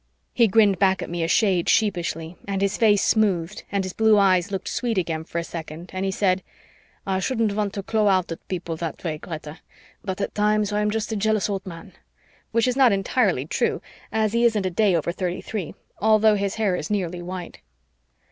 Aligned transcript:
He 0.33 0.47
grinned 0.47 0.79
back 0.79 1.03
at 1.03 1.11
me 1.11 1.21
a 1.23 1.27
shade 1.27 1.69
sheepishly 1.69 2.35
and 2.47 2.63
his 2.63 2.75
face 2.75 3.03
smoothed 3.03 3.61
and 3.71 3.83
his 3.83 3.93
blue 3.93 4.17
eyes 4.17 4.51
looked 4.51 4.67
sweet 4.67 4.97
again 4.97 5.23
for 5.23 5.37
a 5.37 5.43
second 5.43 5.91
and 5.93 6.03
he 6.03 6.09
said, 6.09 6.41
"I 7.05 7.19
shouldn't 7.19 7.53
want 7.53 7.73
to 7.73 7.83
claw 7.83 8.07
out 8.07 8.31
at 8.31 8.47
people 8.47 8.75
that 8.77 9.03
way, 9.03 9.19
Greta, 9.19 9.59
but 10.03 10.19
at 10.19 10.33
times 10.33 10.73
I 10.73 10.81
am 10.81 10.89
just 10.89 11.11
a 11.11 11.15
jealous 11.15 11.51
old 11.51 11.67
man," 11.67 11.93
which 12.51 12.67
is 12.67 12.75
not 12.75 12.91
entirely 12.91 13.45
true, 13.45 13.79
as 14.11 14.33
he 14.33 14.43
isn't 14.43 14.65
a 14.65 14.71
day 14.71 14.95
over 14.95 15.11
thirty 15.11 15.39
three, 15.39 15.75
although 15.99 16.33
his 16.33 16.55
hair 16.55 16.75
is 16.75 16.89
nearly 16.89 17.21
white. 17.21 17.59